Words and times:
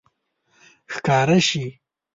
ښکاره 0.93 1.37
شي 1.47 1.65